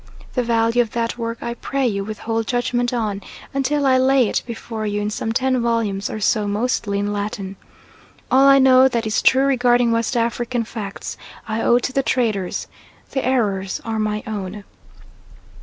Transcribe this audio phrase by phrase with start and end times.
[0.33, 3.21] The value of that work I pray you withhold judgment on,
[3.53, 7.55] until I lay it before you in some ten volumes or so mostly in Latin.
[8.31, 11.17] All I know that is true regarding West African facts,
[11.47, 12.65] I owe to the traders;
[13.11, 14.63] the errors are my own.